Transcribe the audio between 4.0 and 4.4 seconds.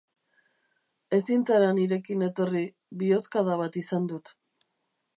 dut.